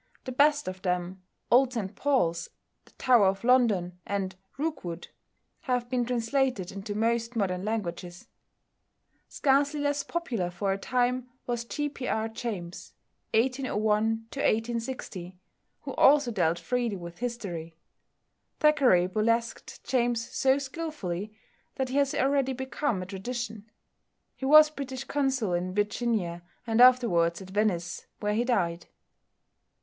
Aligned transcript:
The 0.23 0.31
best 0.31 0.67
of 0.67 0.81
them, 0.81 1.21
"Old 1.51 1.73
St 1.73 1.93
Paul's," 1.95 2.49
"The 2.85 2.91
Tower 2.93 3.27
of 3.27 3.43
London," 3.43 3.99
and 4.03 4.35
"Rookwood," 4.57 5.09
have 5.59 5.91
been 5.91 6.05
translated 6.05 6.71
into 6.71 6.95
most 6.95 7.35
modern 7.35 7.63
languages. 7.63 8.25
Scarcely 9.29 9.79
less 9.79 10.01
popular 10.01 10.49
for 10.49 10.73
a 10.73 10.77
time 10.79 11.29
was 11.45 11.65
=G. 11.65 11.87
P. 11.87 12.07
R. 12.07 12.27
James 12.29 12.93
(1801 13.35 14.25
1860)=, 14.31 15.35
who 15.81 15.93
also 15.93 16.31
dealt 16.31 16.57
freely 16.57 16.97
with 16.97 17.19
history. 17.19 17.75
Thackeray 18.59 19.05
burlesqued 19.05 19.83
James 19.83 20.27
so 20.31 20.57
skilfully 20.57 21.31
that 21.75 21.89
he 21.89 21.97
has 21.97 22.15
already 22.15 22.53
become 22.53 23.03
a 23.03 23.05
tradition. 23.05 23.69
He 24.35 24.45
was 24.47 24.71
British 24.71 25.03
Consul 25.03 25.53
in 25.53 25.75
Virginia, 25.75 26.41
and 26.65 26.81
afterwards 26.81 27.39
at 27.39 27.51
Venice, 27.51 28.07
where 28.19 28.33
he 28.33 28.43
died. 28.43 28.87